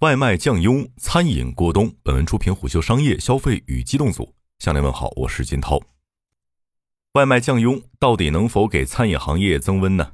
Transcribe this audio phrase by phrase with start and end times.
[0.00, 1.94] 外卖降佣，餐饮过冬。
[2.02, 4.34] 本文出品虎嗅商业消费与机动组。
[4.58, 5.78] 向您问好，我是金涛。
[7.12, 10.12] 外卖降佣到底能否给餐饮行业增温呢？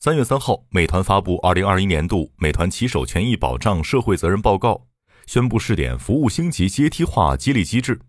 [0.00, 4.86] 三月三号，美团发布二零二一年度美团骑手权益保障社会责任报告，
[5.26, 8.00] 宣布试点服务星级阶梯化激励机制。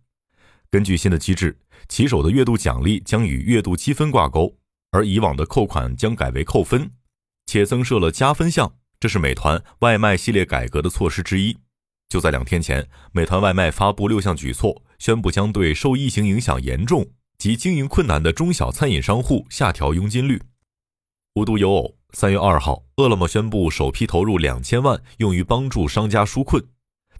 [0.71, 1.59] 根据新的机制，
[1.89, 4.55] 骑手的月度奖励将与月度积分挂钩，
[4.91, 6.89] 而以往的扣款将改为扣分，
[7.45, 8.77] 且增设了加分项。
[9.05, 11.55] 这是美团外卖系列改革的措施之一。
[12.09, 17.05] 就在两天前，美团外卖发布六项举措，宣布将对受疫情影响严重
[17.37, 20.41] 及经营困难的中小餐饮商户下调佣金率。
[21.35, 26.65] 无独有偶，三月二号，饿了么宣布首批投入两千万用于帮助商家纾困，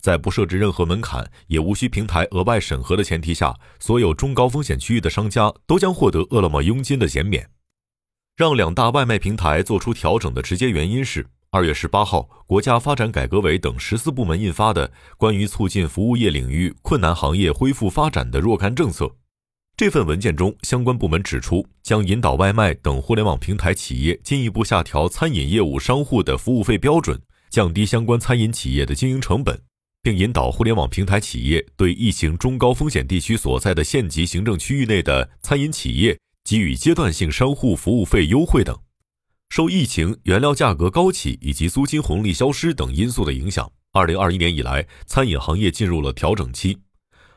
[0.01, 7.47] 在不设置任何门槛，也无需平台额外审核的前提下，所有中高风险区域的商家都将获得饿了么佣金的减免。
[8.35, 11.27] 让两大外卖平台做出调整的直接原因是。
[11.55, 19.05] 二月十八号，国家发展改革委等十四部门印发的《关于促进服务业领域困难行业恢复发展的若干政策》
[19.77, 27.17] 这份文件中，相关部门指出，将引导外卖等互联网平台企业进一步下调餐饮业务商户的服务费标准，
[27.49, 29.57] 降低相关餐饮企业的经营成本，
[30.03, 38.77] 并引导互联网平台企业对疫情中高风险地区所在的县级行政区域内的餐饮企业给予阶段性商户服务费优惠等。
[39.55, 46.77] 受疫情、原料价格高企以及租金红利消失等因素的影响，二零二一年以来，餐饮行业进入了调整期。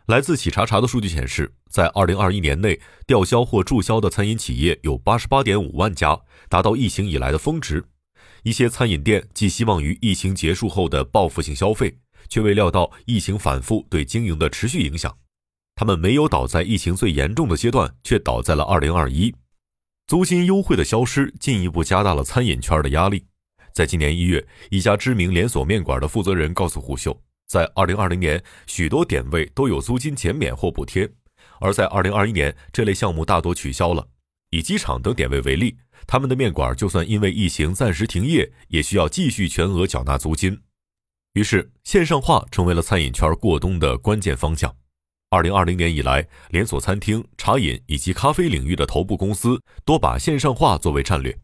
[0.06, 7.84] 来自企查查的数据显示，在二零二一年内，吊销或注销的餐饮企业有八十八点五万家，达到疫情以来的峰值。
[8.42, 15.16] 一些餐饮店寄希望于疫情结束后的报复性消费，却未料到疫情反复对经营的持续影响。
[15.76, 19.32] 他们没有倒在疫情最严重的阶段，却倒在了二零二一。
[20.08, 23.26] 租金优惠的消失，进一步加大了餐饮圈的压力。
[23.74, 31.06] 在今年一月，一家知名连锁面馆的负责人告诉虎嗅，在二零二零年，许多点位都有租金减免或补贴；
[31.60, 34.08] 而在二零二一年，这类项目大多取消了。
[34.48, 40.58] 以机场等点位为例，他们的面馆就算因为疫情暂时停业，也需要继续全额缴纳租金。
[41.34, 44.74] 于是，线上化成为了餐饮圈过冬的关键方向。
[45.30, 51.38] 二零二零年以来，连锁餐厅、茶饮以及咖啡领域的头部公司多把线上化作为战略。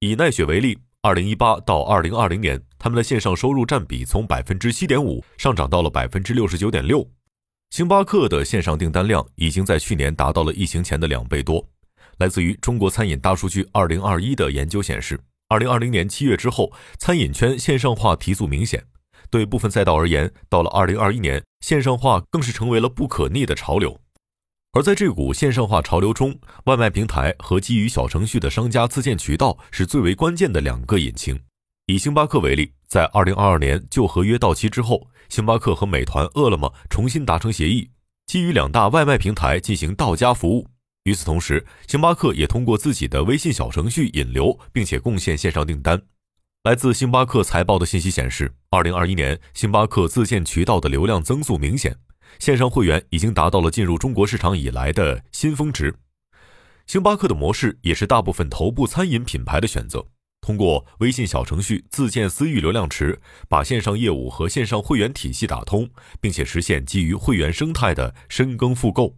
[0.00, 7.08] 以奈雪为例，二零一八到二零二零年，他们的线上收入占比从百分之七点五上涨到了百分之六十九点六。
[7.70, 11.66] 星巴克的线上订单量已经在去年达到了疫情前的两倍多。
[12.18, 18.84] 来自于中国餐饮大数据二零二一的研究显示，二零二零年七月之后，餐饮圈线上化提速明显。
[19.32, 23.98] 对部分赛道而言，到了二零二一年，线上化更是成为了不可逆的潮流。
[24.72, 31.40] 而在这股线上化潮流中，外卖平台和基于小程序的商家自建渠道是最为关键的两个引擎。
[31.86, 37.90] 以星巴克为例，在二零二二年旧合约到期之后，星巴克和美团、饿了么重新达成协议，
[38.26, 40.68] 基于两大外卖平台进行到家服务。
[41.04, 46.00] 与此同时，星巴克也通过自己的微信小程序引流，并且贡献线上订单。
[46.64, 51.96] 来自星巴克财报的信息显示，二零二一年星巴克自建渠道的流量增速明显，
[52.38, 55.92] 线上会员已经达到了进入中国市场以来的新峰值。
[56.86, 60.06] 星巴克的模式也是大部分头部餐饮品牌的选择，
[60.40, 65.90] 通过微信小程序自建私域流量池，把线上业务和线上会员体系打通，
[66.20, 69.16] 并且实现基于会员生态的深耕复购。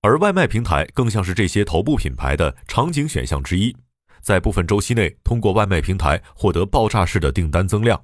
[0.00, 3.76] 而外卖平台更像是这些头部品牌的场景选项之一。
[4.28, 7.98] 在部分周期内，通过外卖平台获得爆炸式的订单增量。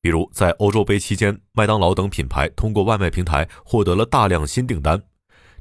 [0.00, 5.02] 比如，在欧洲杯期间，麦当劳等品牌通过外卖平台获得了大量新订单。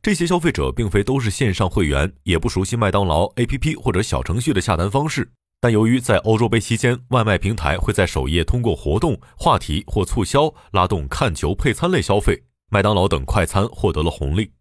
[0.01, 5.29] 这些消费者并非都是线上会员，也不熟悉麦当劳 APP 或者小程序的下单方式。
[5.59, 14.53] 但由于在欧洲杯期间，外卖平台会在首页通过活动、话题或促销拉动看球配餐类消费，麦当劳等快餐获得了红利。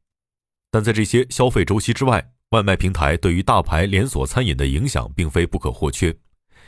[0.73, 6.15] 但在这些消费周期之外，外卖平台对于大牌连锁餐饮的影响并非不可或缺。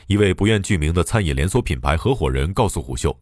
[0.05, 3.19] 一位不愿具名的餐饮连锁品牌合伙人告诉虎嗅：“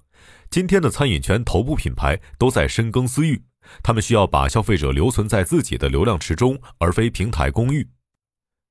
[0.51, 3.41] 今天的餐饮圈头部品牌都在深耕私域，
[3.81, 7.87] 他们需要把消费者留存在自己的流量池中，而非平台公域。”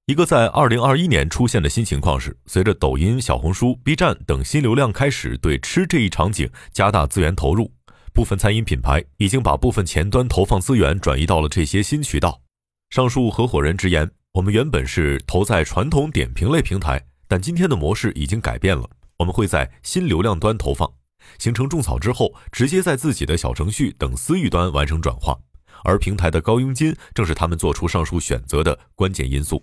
[0.05, 7.73] 一个在2021年出现的新情况是，随着抖音、小红书、B 站等新流量开始对吃这一场景加大资源投入，
[8.13, 12.43] 部分餐饮品牌已经把部分前端投放资源转移到了这些新渠道。
[12.91, 18.89] 上述合伙人直言：“我们原本是投在传统点评类平台，但今天的模式已经改变了。
[19.19, 20.91] 我们会在新流量端投放，
[21.39, 25.39] 形成种草之后，直接在自己的小程序等私域端完成转化。
[25.85, 29.63] 而平台的高佣金正是他们做出上述选择的关键因素。”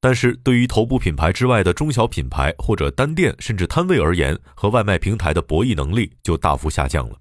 [0.00, 7.16] 但是对于头部品牌之外的中小品牌或者单店甚至摊位而言，和外卖平台的博弈能力就大幅下降了。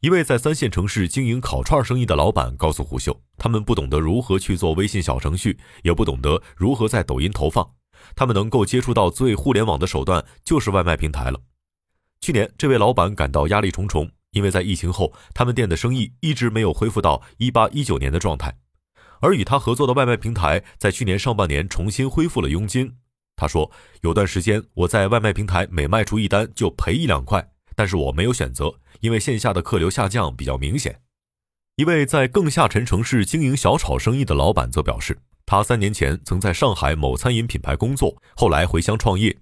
[0.00, 7.72] 一位在三线城市经营烤串生意的老板告诉虎嗅，他们不懂得如何去做微信小程序，也不懂得如何在抖音投放，
[8.16, 11.38] 他们能够接触到最互联网的手段就是外卖平台了。
[12.22, 18.56] 去年，这位老板感到压力重重，因为在疫情后，他们店的生意一直没有恢复到一八一九年的状态。
[19.20, 22.96] 而与他合作的外卖平台在去年上半年重新恢复了佣金。
[23.36, 23.70] 他说
[24.00, 31.00] ：“有段时间我在外卖平台每卖出一单就赔一两块，但是我没有选择，因为线下的客流下降比较明显。”
[31.76, 39.34] 一位在更下沉城市经营小炒生意的老板则表示，他三年前曾在上海某餐饮品牌工作，后来回乡创业。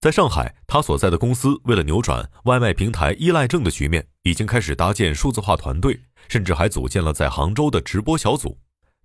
[0.00, 8.58] 在上海，他所在的公司为了扭转外卖平台依赖症的局面，已经开始搭建数字化团队，甚至还组建了在杭州的直播小组。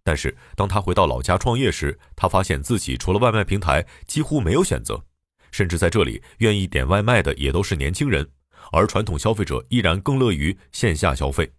[0.04, 5.04] 但是，当他回到老家创业时，他发现自己除了外卖平台几乎没有选择，
[5.52, 8.30] 甚至在这里愿意点外卖的也都是年轻人，
[8.72, 11.54] 而传统消费者依然更乐于线下消费。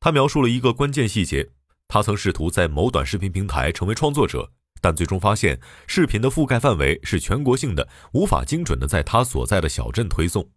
[0.00, 1.50] 他描述了一个关键细节：
[1.88, 10.50] 他曾试图在某短视频平台成为创作者，但最终发现视频的覆盖范围是全国性的，无法精准的在他所在的小镇推送。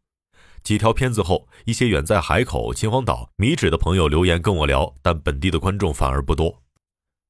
[0.63, 6.61] 几条片子后，一些远在海口、秦皇岛、米脂的朋友留言跟我聊，但本地的观众反而不多。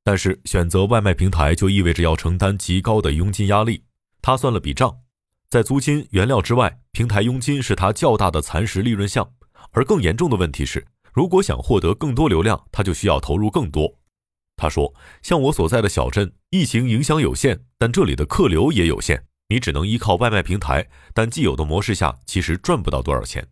[0.03, 3.83] 但是选择外卖平台就意味着要承担极高的佣金压力。
[4.21, 5.01] 他算了笔账，
[5.50, 9.31] 在租金、原料之外，平台佣金是他较大的蚕食利润项。
[9.69, 10.83] 而更严重的问题是，
[11.13, 13.99] 如果想获得更多流量，他就需要投入更多。
[14.55, 14.91] 他说
[15.21, 20.88] ：“像我所在的小镇，疫情影响有限，但这里的客流也有限，你只能依靠外卖平台。
[21.13, 23.47] 但既有的模式下，其实赚不到多少钱。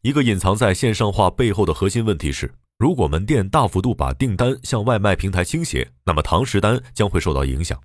[0.00, 2.50] 一个隐藏在线上化背后的核心问题是。”
[2.80, 7.78] 如果门店大幅度把订单向外卖平台倾斜，那么堂食单将会受到影响。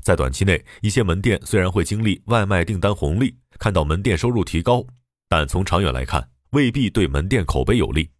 [0.00, 4.84] 在短期内，一些门店虽然会经历外卖订单红利，看到门店收入提高，
[5.28, 8.10] 但从长远来看，未必对门店口碑有利。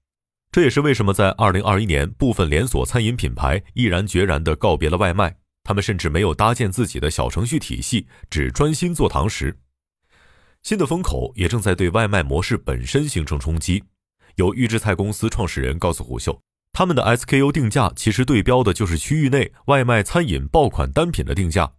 [0.53, 5.35] 这也是为什么在2021年，部分连锁餐饮品牌毅然决然地告别了外卖，
[5.65, 9.59] 他们甚至没有搭建自己的小程序体系，只专心做堂食。
[10.63, 13.83] 新的风口也正在对外卖模式本身形成冲击。
[14.37, 16.41] 有预制菜公司创始人告诉虎嗅，
[16.73, 21.73] 他们的 SKU 定价其实对标的就是区域内外卖餐饮爆款单品的定价。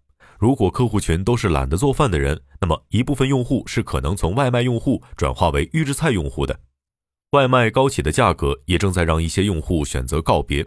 [0.43, 6.59] 如果客户群都是懒得做饭的人，那么一部分用户是可能从外卖用户转化为预制菜用户的。
[7.31, 10.65] 外卖高企的价格也正在让一些用户选择告别。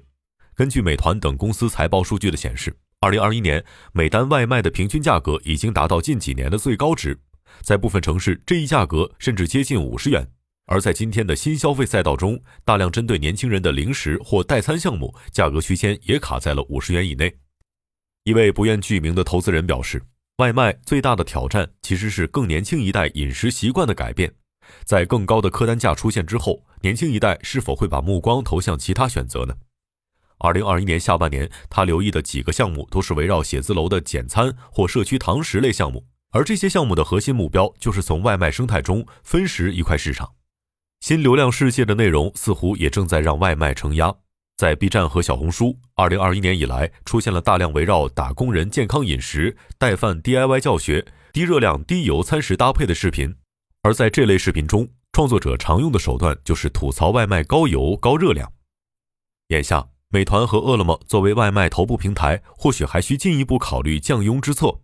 [0.55, 3.63] 根据美团等公司财报数据的显示，二零二一年
[3.93, 7.21] 每单外卖的平均价格已经达到近几年的最高值，
[7.61, 10.27] 在部分城市这一价格甚至接近五十元。
[10.69, 17.37] 而在今天的新消费赛道中，大量针对年轻人的零食或代餐项目，价格区间也卡在了五十元以内。
[18.27, 20.03] 一位不愿具名的投资人表示，
[20.39, 24.35] 外卖最大的挑战其实是更年轻一代饮食习惯的改变。
[24.85, 29.55] 在更高的客单价出现之后，年轻一代是否会把目光投向其他选择呢？
[30.39, 40.33] 二零二一年下半年，他留意的几个项目都是围绕写字楼的简餐或社区堂食类项目，而这些项目的核心目标就是从外卖生态中分食一块市场。
[40.99, 44.13] 新流量世界的内容似乎也正在让外卖承压。
[44.57, 53.37] 在 B 站和小红书，二零二一年以来出现了大量围绕打工人健康饮食、带饭 DIY 教学、低热量低油餐食搭配的视频。
[53.83, 58.51] 而在这类视频中，创作者常用的手段就是吐槽外卖高油高热量。
[59.49, 64.81] 眼下，美团和饿了么作为外卖头部平台，或许还需进一步考虑降佣之策。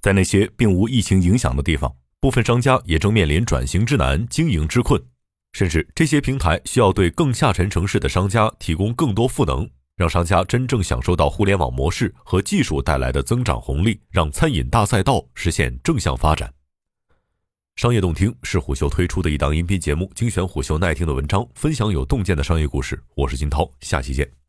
[0.00, 5.00] 在那些并无疫情影响的地方，部分商家也正面临转型之难、经营之困。
[5.54, 16.52] 甚至这些平台需要对更下沉城市的商家提供更多赋能，让商家真正享受到互联网模式和技术带来的增长红利，让餐饮大赛道实现正向发展。
[17.76, 23.00] 商业洞听是虎嗅推出的一档音频节目，精选虎嗅耐听的文章，分享有洞见的商业故事。
[23.14, 24.43] 我是金涛，下期见。